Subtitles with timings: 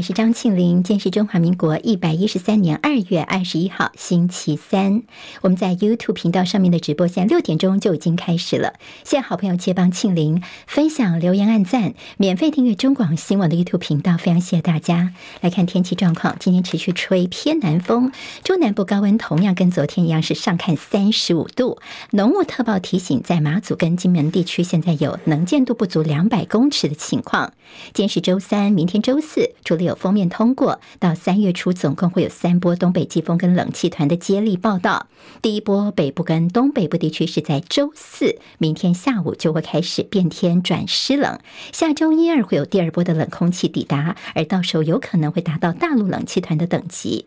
[0.00, 0.82] 我是张庆玲。
[0.82, 5.02] 今天是中华民国一百一十三年二月二十一号，星期三。
[5.42, 8.72] 我们在 YouTube 频道上面的直播，现在六点钟就已经开始了。
[9.04, 15.12] 谢谢好朋友接帮庆玲分享、留言、按赞，免费订阅中广新闻的 YouTube 频道，非常谢谢大家。
[15.42, 18.10] 来看天气状况，今天持续吹偏南风，
[18.42, 21.78] 中南部高温同样跟昨天一样是上看三十五度。
[22.12, 27.52] 浓雾特报提醒，在马祖跟金门地区现在有能见度不足两百公尺的情况。
[27.92, 29.50] 今天是周三，明天周四。
[29.62, 35.08] 除了有锋面通过，到三月初总共会有三波东北季风跟冷气团的接力报道。
[35.42, 41.38] 第一波北部跟东北部地区是在周四，明天下午就会开始变天转湿冷。
[41.72, 47.26] 下周一二会有第二波的冷空气抵达，而到时候有可能会达到大陆冷气团的等级。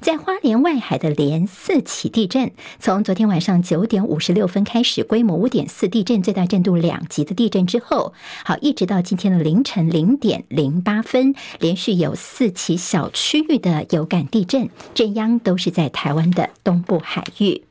[0.00, 8.12] 在花莲外海的连四起地震，从昨天晚上九点五十六分开始，规模五点四地震，最大震度两级的地震之后，
[8.44, 17.62] 好，一直到今天的凌晨零点零八分，连续有有四起小区域的有感地震，震央都是在台湾的东部海域。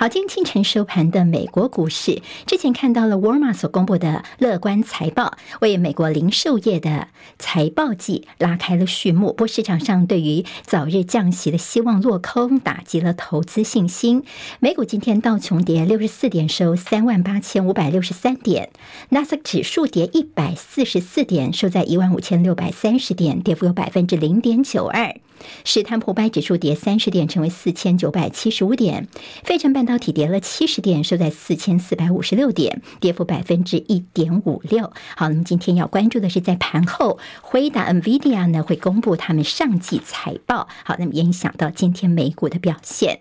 [0.00, 9.26] 好，今天清晨收盘的美国股市，之前看到了沃尔玛所公布的乐观财报，为美国零售业的财报季拉开了序幕。
[9.26, 14.24] 不过市场上对于早日降息的希望落空，打击了投资信心。
[14.58, 18.70] 美股今天道琼跌六十四点，收三万八千五百六十三点；
[19.10, 25.14] 纳斯达克指数跌一百四十四点，收在一万五千六百三十点，跌幅有百分之零点九二。
[25.64, 29.08] 史坦普百指数跌三十点，成为四千九百七十五点。
[29.42, 34.92] 费城半体跌了七十点，收在四千四百五十六点，跌幅百分之一点五六。
[35.16, 40.68] 好，那么今天要关注的是，在盘后，辉达 NVIDIA 呢会公布他们上季财报。
[40.84, 43.20] 好，那么也影响到今天美股的表现。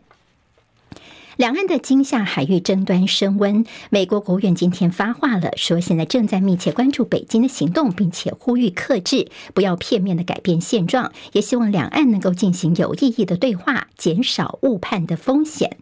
[1.36, 15.78] 两岸的惊吓海域争端升温，美国国务院今天发话了，说现在正在密切关注北京的行动，并且呼吁克制，不要片面的改变现状，也希望两岸能够进行有意义的对话，减少误判的风险。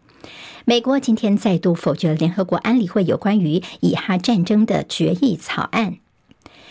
[0.70, 5.96] 美国今天再度否决了联合国安理会有关于以哈战争的决议草案，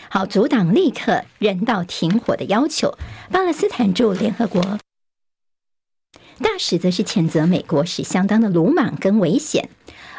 [0.07, 2.95] 好，阻挡立刻人道停火的要求。
[3.31, 4.61] 巴勒斯坦驻联合国。
[6.37, 9.67] 大使则是谴责美国是相当的鲁莽跟危险。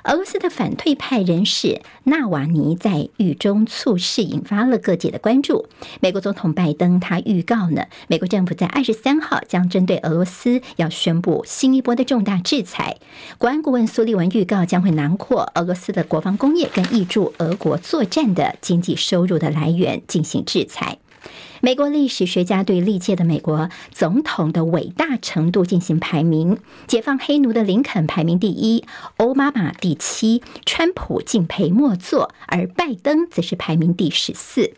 [0.04, 5.66] 俄罗斯的反对派人士纳瓦尼在狱中猝逝，引发了各界的关注。
[6.00, 12.96] 美国总统拜登他预告呢，美国政府在二十三号将针对俄罗斯要宣布新一波的重大制裁。
[13.38, 20.98] 国安顾问苏利文预告将会囊括俄罗斯的国防工业跟挹注俄国作战的经济收入的来源进行制裁。
[21.60, 28.84] 美国历史学家对历届的美国总统的伟大程度进行排名，解放黑奴的林肯排名第一，
[29.16, 34.74] 欧巴马第七，川普敬陪末座，而拜登则是排名第十四。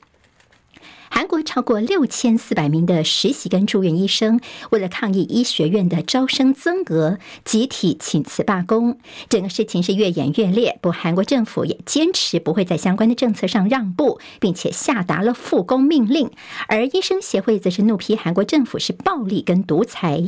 [1.12, 4.40] 韩国超过六千四百名的实习跟住院医生，
[4.70, 8.96] 为了抗议医学院的招生增额，集体请辞罢工。
[9.28, 16.30] 整个事情是越演越烈，不韩国政府也坚持不会在相关的政策上让步，并且下达了复工命令。
[16.68, 20.22] 而医生协会则是怒批韩国政府是暴力跟独裁。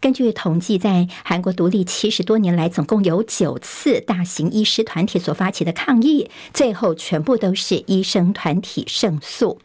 [0.00, 9.58] 根据统计，在韩国独立七十多年来，总共有九次大型医师团体所发起的抗议，最后全部都是医生团体胜诉。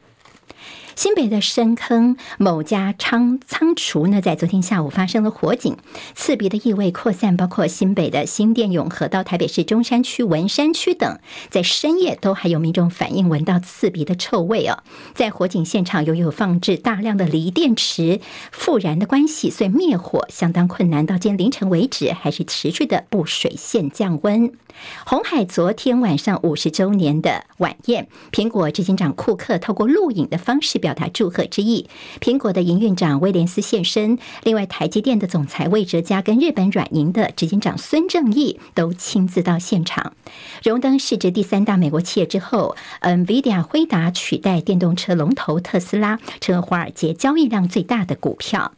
[0.95, 5.77] 新北的深坑某家仓仓储呢，在昨天下午发生了火警，
[6.15, 14.83] 刺鼻的异味扩散，包括新北的新店永和到台北市中山区文山区等，在深夜都还有民众反映闻到刺鼻的臭味哦。
[15.13, 18.19] 在火警现场，由于有放置大量的锂电池
[18.51, 21.05] 复燃的关系，所以灭火相当困难。
[21.05, 24.51] 到今天凌晨为止，还是持续的布水线降温。
[25.05, 31.89] 鸿海昨天晚上五十周年的晚宴，苹果执行长库克透过录影的方式表达祝贺之意。
[32.19, 40.13] 苹果的营运长威廉斯现身，另外台积电的总裁魏哲家跟日本软银的执行长孙正义都亲自到现场。
[40.63, 48.71] 荣登市值第三大美国企业之后，NVIDIA 辉达取代电动车龙头特斯拉，成为华尔街交易量最大的股票。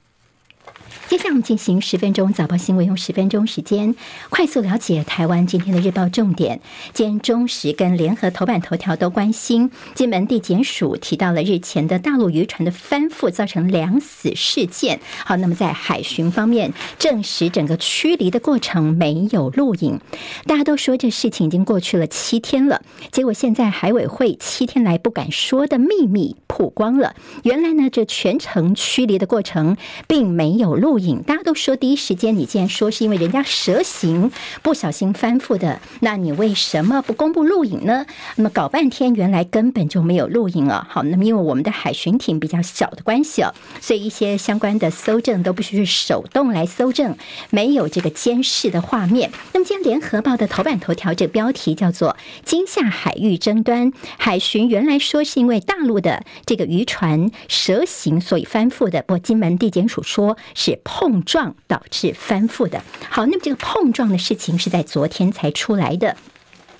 [1.09, 3.93] 接下来我们进行十分钟早报新闻，用十分钟时间
[4.29, 6.61] 快速了解台湾今天的日报重点。
[6.93, 15.01] 今天中时跟联合头版头条都关心金门地检署提到了日前的大陆渔船的翻覆造成两死事件。
[15.25, 19.99] 好，那么在海巡方面证实整个驱离的过程没有录影。
[20.47, 27.13] 大家都说这事情已经过去了七天了，结果现在海委会七天来不敢说的秘密曝光了。
[27.43, 29.77] 原来呢，这全程驱离的过程
[30.07, 31.23] 并没有录录影。
[31.23, 34.31] 大家都说第一时间，你既然说是因为人家蛇行
[34.61, 38.05] 不小心翻覆的，那你为什么不公布录影呢？
[38.35, 40.85] 那么搞半天，原来根本就没有录影啊！
[40.87, 43.51] 好，那么因为我们的海巡艇比较小的关系哦，
[43.81, 47.17] 所以一些相关的搜证都必须是手动来搜证，
[47.49, 49.31] 没有这个监视的画面。
[49.53, 60.79] 那么今天联合报的头版头条这个标题叫做“惊吓海域争端”，海巡原来说是因为大陆的这个渔船蛇行所以翻覆的，不过金门地检署说是。
[60.83, 62.81] 碰撞导致翻覆的。
[63.09, 66.17] 好，那么这个碰撞的事情是在昨天才出来的。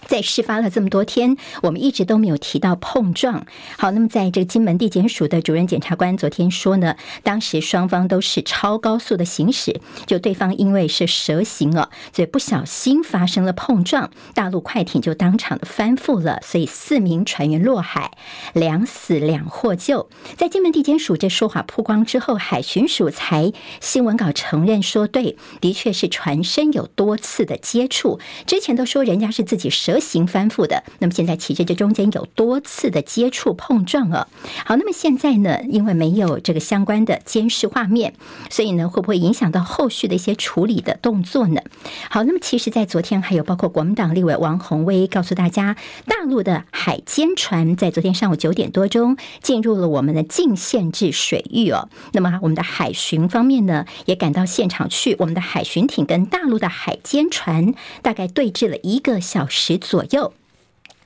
[0.08, 3.46] 在事发了这么多天，我们一直都没有提到碰撞。
[3.78, 18.12] 好，那么在这个金门地检署的主任检察官昨天说呢，当时双方都是超高速的行驶，就对方因为是蛇行了，所以不小心发生了碰撞，大陆快艇就当场的翻覆了，所以四名船员落海，
[18.54, 20.10] 两死两获救。
[20.38, 29.93] 在金门地检署这说法曝光之后，海巡署才新闻稿承认说，对，的确是船身有多次的接触，之前都说人家是自己蛇。
[29.94, 34.28] 蛇形翻覆的，那么现在其实这中间有多次的接触碰撞啊。
[34.66, 38.16] 好，那么现在呢，因为没有这个相关的监视画面，
[38.50, 41.62] 所以呢，会不会影响到后续的一些处理的动作呢？
[42.10, 45.76] 好，那么其实，在昨天还有包括国民党立委王鸿薇告诉大家，
[46.08, 51.90] 大陆的海监船在昨天上午九点多钟进入了我们的禁限制水域哦。
[52.14, 60.34] 那么我们的海巡方面呢，也赶到现场去，我们的海巡艇跟大陆的海监船大概对峙了一个小时左右。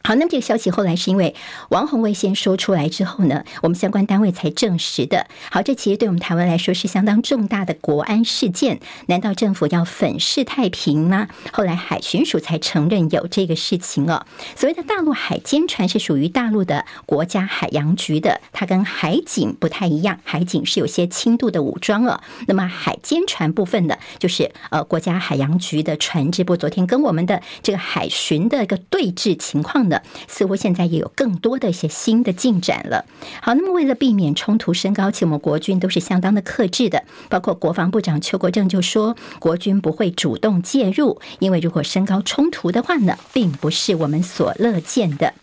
[0.08, 1.36] 好，那么这个消息后来是因为
[1.68, 5.28] 王鸿薇先说出来之后呢，我们相关单位才证实的。
[5.52, 8.80] 好，这其实对我们台湾来说是相当重大的国安事件。
[9.08, 11.28] 难道政府要粉饰太平吗？
[11.52, 14.26] 后来海巡署才承认有这个事情哦。
[14.56, 22.22] 所谓的大陆海监船是属于大陆的国家海洋局的，它跟海警不太一样，海警是有些轻度的武装哦。
[22.48, 26.46] 那么海监船部分的，就是呃国家海洋局的船只。
[26.46, 29.97] 不昨天跟我们的这个海巡的一个对峙情况呢，
[30.28, 33.06] 似乎现在也有更多的一些新的进展了。
[33.42, 37.04] 好，那么为了避免冲突升高，其实我们国军都是相当的克制的。
[37.30, 45.34] 包括国防部长邱国正就说，国军不会主动介入，因为如果升高冲突的话呢，并不是我们所乐见的。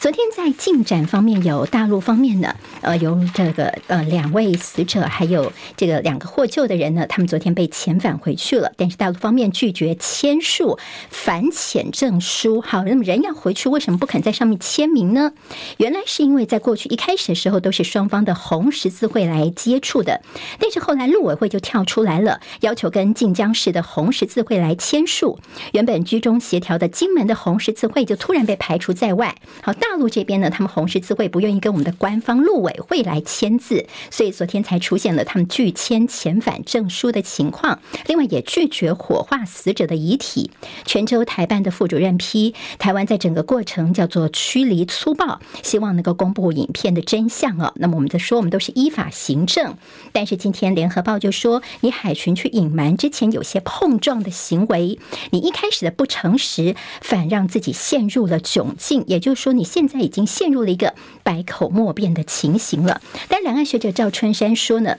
[0.00, 8.70] 昨天在进展方面，有大陆方面呢，呃，有这个呃两位死者，还有这个两个获救的人呢，他们昨天被遣返回去了。
[8.76, 10.78] 但是大陆方面拒绝签署
[11.10, 12.60] 反遣证书。
[12.60, 15.32] 好，那么人要回去，为什么不肯在上面签名呢？
[15.78, 20.22] 原来是因为在过去一开始的时候，都是双方的红十字会来接触的，
[20.60, 25.40] 但是后来陆委会就跳出来了，要求跟晋江市的红十字会来签署。
[25.72, 29.34] 原本居中协调的金门的红十字会就突然被排除在外。
[29.60, 37.80] 好，大大陆这边呢，他们红十字会不愿意跟我们的官方陆委会来签字，所以昨天才出现了他们拒签遣返证书的情况。
[38.06, 40.50] 另外，也拒绝火化死者的遗体。
[40.84, 47.72] 泉州台办的副主任批台湾在整个过程叫做驱离粗暴，希望能够公布影片的真相哦。
[47.76, 49.76] 那么我们在说，我们都是依法行政。
[50.12, 54.98] 但是今天联合报就说，你海巡去隐瞒之前有些碰撞的行为，
[55.30, 59.02] 你一开始的不诚实，反让自己陷入了窘境。
[59.06, 60.92] 也就是说，你现现在已经陷入了一个
[61.22, 63.00] 百口莫辩的情形了。
[63.28, 64.98] 但两岸学者赵春山说呢，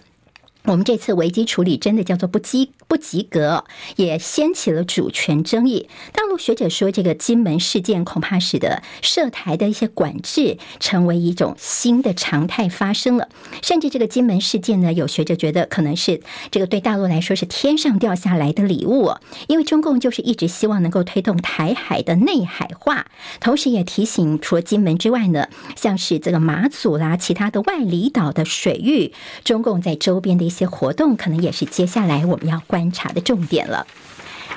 [0.69, 5.89] 我们这次危机处理真的叫做不及不及格，也掀起了主权争议。
[6.13, 13.29] 大陆学者说，这个金门事件恐怕使得涉台的一些管制成为一种新的常态发生了。
[13.63, 16.21] 甚至这个金门事件呢，有学者觉得可能是
[16.51, 19.11] 这个对大陆来说是天上掉下来的礼物，
[19.47, 23.07] 因为中共就是一直希望能够推动台海的内海化，
[23.39, 30.58] 同时也提醒，除了金门之外呢，像是这个马祖啦，其他的外离岛的水域，中共在周边的一些。
[30.59, 33.87] 这些活动可能也是接下来我们要观察的重点了。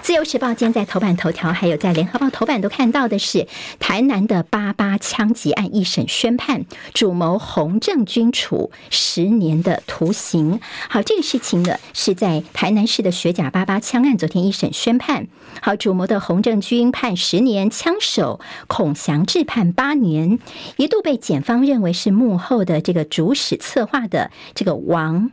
[0.00, 3.46] 自由时报今天在头版头条，还有在联合报头版都看到的是
[3.78, 10.58] 台南的八八枪击案一审宣判，主谋洪正军处十年的徒刑。
[10.88, 15.28] 好，这个事情呢是在台南市的学甲八八枪案，昨天一审宣判。
[15.60, 20.40] 好，主谋的洪正军判十年，枪手孔祥志判八年，
[20.78, 25.30] 一度被检方认为是幕后的这个主使策划的这个王。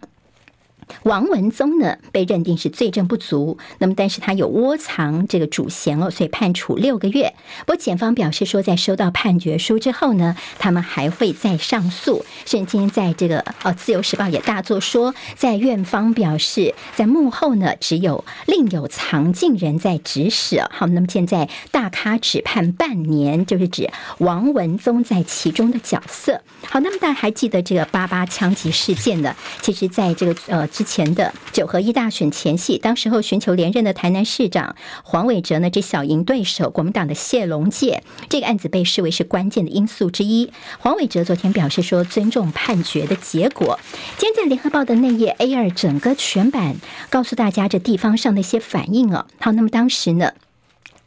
[1.03, 7.34] 王文宗呢被认定是罪证不足，那么但是他有窝藏这个主嫌哦，所以判处六个月。
[7.60, 12.25] 不过检方表示说，在收到判决书之后呢，他们还会再上诉。
[12.46, 20.62] 甚至今天在这个呃《自由时报》也大作说，在院方表示，在幕后呢只有另有藏镜人在指使。
[20.72, 26.41] 好，那么现在大咖只判半年，就是指王文宗在其中的角色。
[26.65, 29.36] 好，那么大家还记得这个八八枪击事件呢？
[29.62, 40.53] 其实，在这个呃之前的九合一大选前夕，当时候寻求连任的台南市长黄伟哲呢，这小赢对手国民党的谢龙介，这个案子被视为是关键的因素之一。
[40.79, 43.77] 黄伟哲昨天表示说，尊重判决的结果。
[44.17, 46.77] 今天在联合报的内页 A 二整个全版
[47.09, 49.27] 告诉大家这地方上的一些反应啊。
[49.41, 50.31] 好，那么当时呢？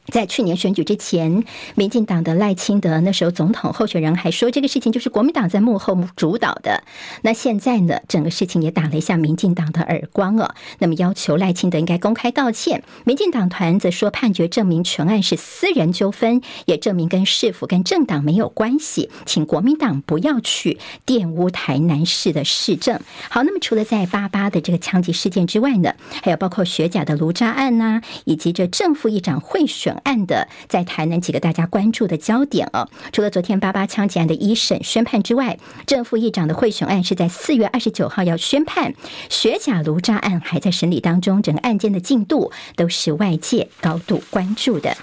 [0.06, 1.44] 在去年选举之前，
[1.76, 6.82] 民进党的赖清德那时候总统候选人还说这个事情就是国民党在幕后主导的。
[7.22, 10.54] 那现在呢，整个事情也打了一下民进党的耳光哦。
[10.80, 12.82] 那么要求赖清德应该公开道歉。
[13.04, 23.00] 民进党团则说判决证明全案是私人纠纷，也证明跟市府跟政党没有关系，请国民党不要去玷污台南市的市政。
[23.30, 29.91] 好，那么除了在八八的这个枪击事件之外呢，还有包括学甲的卢渣案呐、以及这正副议长贿选。
[29.92, 38.94] 本案的在台南几个大家关注的焦点哦，除了昨天八八枪击案的一审宣判之外，正副议长的贿选案是在四月二十九号要宣判，
[39.28, 44.96] 学甲炉渣案还在审理当中，整个案件的进度都是外界高度关注的。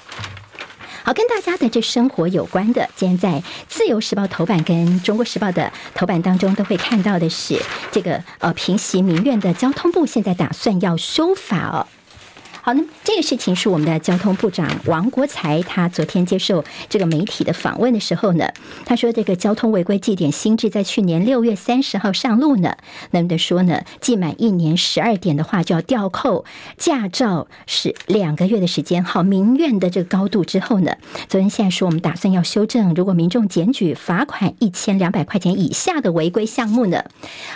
[1.04, 11.86] 好，跟大家的这生活有关的，今天在自由时报头版跟中国时报的头版当中都会看到的是这个呃平息民怨的交通部现在打算要修法哦。
[12.70, 18.48] 好，那这个事情是我们的交通部长王国材，他昨天接受这个媒体的访问的时候呢，
[18.86, 22.78] 他说这个交通违规记点新制在去年六月三十号上路呢，
[23.10, 26.46] 那么的说呢，记满一年十二点的话就要吊扣
[26.78, 29.04] 驾照，是两个月的时间。
[29.04, 30.96] 好，民怨的这个高度之后呢，
[31.28, 37.04] 昨天现在说我们打算要修正，如果民众检举罚款一千两百块钱以下的违规项目呢，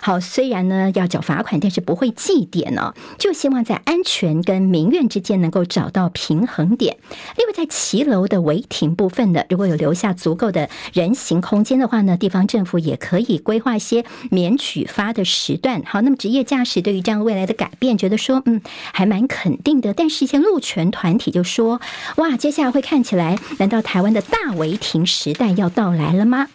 [0.02, 6.98] 好，虽然呢要缴罚款，但是不会记点呢，就希望在安全跟民怨之间能够找到平衡点。
[7.38, 15.82] 另外，在骑楼的违停部分呢，如果有留下足够的人行空间的话呢，地方政府也可以规划一些免取发的时段。
[15.86, 18.62] 好，那么职业驾驶对于这样未来的改变，觉得说嗯
[18.94, 19.94] 还蛮肯定的。
[19.94, 21.82] 但是，一些路权团体就说：
[22.18, 26.48] 哇，接下来会看起来，难道台湾的大违停时代要到来了吗？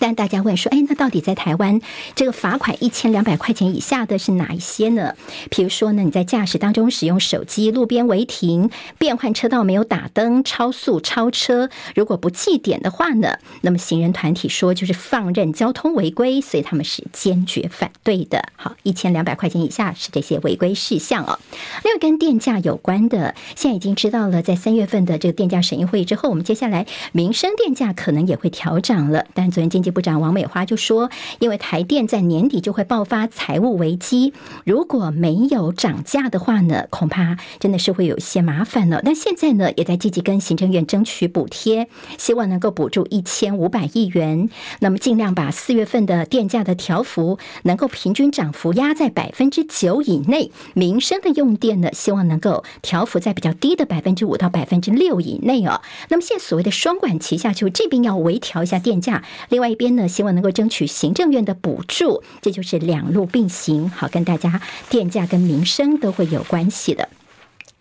[0.00, 1.80] 但大家问说，哎，那到底在台湾
[2.14, 5.14] 这个罚款一千两百块钱以下的是哪一些呢？
[5.50, 18.48] 比如说呢，你在驾驶当中使用手机、路边违停、变换车道没有打灯、超速超车，如果不记点的话呢，那么行人团体说就是放任交通违规，所以他们是坚决反对的。
[18.56, 21.38] 好，一千两百块钱以下是这些违规事项哦。
[21.84, 29.26] 另外跟电价有关的，现在已经知道了，在三月份的这个电价审议会议之后，我们接下来民生电价可能也会调涨了。
[29.34, 34.32] 但昨天今部长王美花就说：“因为台电在年底就会爆发财务危机，
[34.64, 39.00] 如果没有涨价的话呢，恐怕真的是会有些麻烦了。
[39.04, 41.88] 但现在呢，也在积极跟行政院争取补贴，
[42.18, 44.48] 希望能够补助一千五百亿元。
[44.80, 55.80] 那么尽量把四月份的电价的调幅能够平均涨幅压在百分之九以内，民生的用电呢，希望能够调幅在比较低的百分之五到百分之六以内哦。
[56.08, 67.08] 那么现在所谓的双管齐下，就这边要微调一下电价，另外边呢，希望能够争取行政院的补助，这就是两路并行，好，跟大家电价跟民生都会有关系的。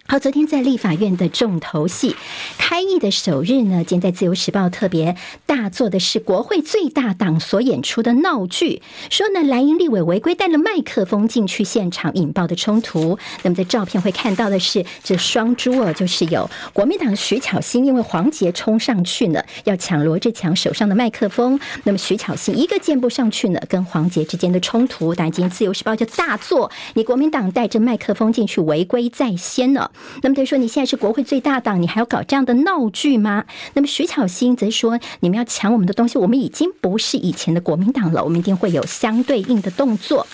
[0.08, 2.16] 好，昨天在立法院的重头戏
[2.60, 5.16] 开议的首日呢，今天在《自由时报》特别
[5.48, 13.18] 大做的是国会最大党所演出的闹剧，说呢蓝营立委违规带了麦克风进去现场引爆的冲突。
[13.42, 25.16] 那么在照片会看到的是这双珠哦，就是有国民党徐巧芯，因为黄杰冲上去呢，要抢罗志强手上的麦克风，那么徐巧芯一个箭步上去呢，跟黄杰之间的冲突。
[25.16, 29.90] 但今天《自由时报》就大做，你国民党带着麦克风进去违规在先呢。
[30.22, 40.26] 那么他说：“你现在是国会最大党，你还要搞这样的闹剧吗？”那么徐巧芯则说：“你们要抢我们的东西，我们已经不是以前的国民党了，我们一定会有相对应的动作。”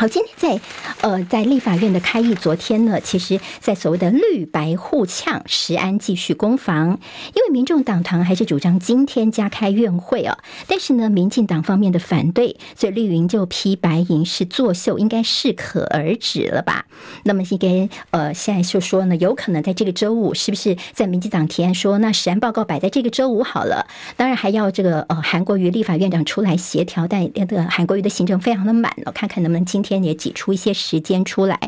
[0.00, 0.60] 好，今天在
[1.00, 7.00] 呃，在立法院的开议，昨天呢，其实，在所谓的绿白互呛，石安继续攻防，
[7.34, 10.38] 因为民众党团还是主张今天加开院会啊，
[10.68, 16.84] 但是呢，民进党方面的反对，所以绿营就批白银是作秀，应该适可而止了吧？
[17.24, 23.88] 那么应该呃，现在就说呢，有可能在这个周五，是不是在民进党提案说，那食安报告摆在这个周五好了？
[24.16, 29.87] 当然还要这个呃，韩国瑜立法院长出来协调，但那个韩国瑜的行程非常的满了，看看能不能今天。
[29.88, 31.58] 天也挤出一些时间出来。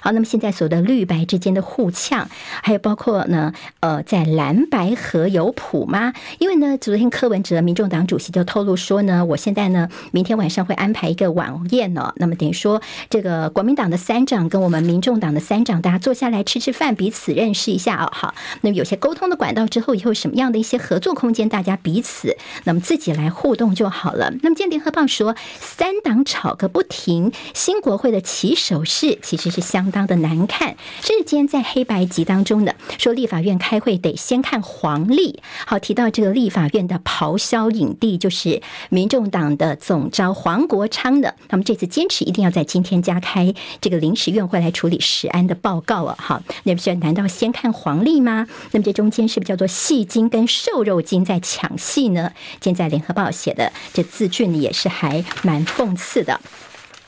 [0.00, 2.28] 好，那么现在所有的绿白之间的互呛，
[2.62, 6.12] 还有包括呢，呃，在蓝白合有谱吗？
[6.38, 12.12] 因为呢，昨天柯文哲民众党主席就透露说呢，我现在呢，明天晚上会安排一个晚宴哦。
[12.16, 18.08] 那么等于说，这个国民党的三长跟我们民众党的三长，大家坐下来吃吃饭，彼此认识一下哦。
[18.12, 24.32] 好，那么有些沟通的管道之后，以后什么样的一些合作空间，大家彼此那么自己来互动就好了。
[24.42, 27.32] 那么今天联合报说，三党吵个不停，
[27.64, 30.76] 新国会的起手式其实是相当的难看。
[31.00, 35.40] 甚至今天在黑白集当中呢，说立法院开会得先看黄历。
[35.64, 41.34] 好，提到这个立法院的咆哮影帝，就是民众党的总召黄国昌的。
[41.48, 46.14] 那么这次坚持一定要在今天加开这个临时院会来处理食安的报告啊。
[46.20, 48.46] 好，那不是难道先看黄历吗？
[48.72, 52.30] 那么这中间是不是叫做戏精跟瘦肉精在抢戏呢？
[52.60, 56.38] 现在联合报写的这字句呢，也是还蛮讽刺的。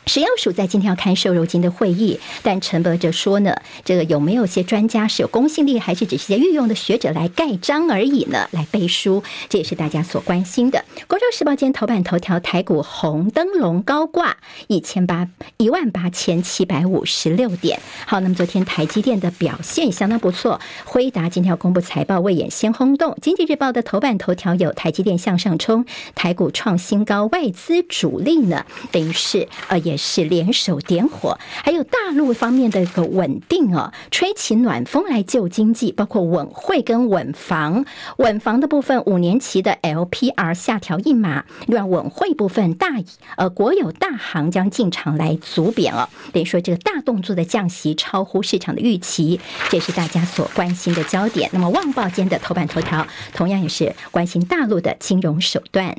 [0.08, 8.48] 食药署在今天要开瘦肉精的会议，但陈伯哲说呢，这个有没有些专家是有公信力，还是只是些御用的学者来盖章而已呢？
[8.52, 10.78] 来背书，这也是大家所关心的。
[11.08, 14.36] 《工商时报》今天头版头条，台股红灯笼高挂
[14.68, 17.80] 一千八一万八千七百五十六点。
[18.06, 23.12] 好，那么昨天台积电的表现相当不错，辉达今天要公布财报，未演先轰动。
[23.20, 25.84] 《经济日报》的头版头条有台积电向上冲，
[26.14, 37.84] 台股创新高，外资主力呢，等于是呃也是联手点火，还有大陆方面的一个稳定哦，吹起暖风来救经济，包括稳汇跟稳房，
[38.18, 42.88] 稳房的部分五年期的 LPR 下调一码，让稳汇部分大
[43.36, 51.48] 呃国有大行将进场来阻贬哦，等于说这个大动作的降息超乎市场的预期，这是大家所关心的焦点。
[51.52, 55.96] 那么旺报间的头版头条同样也是关心大陆的金融手段。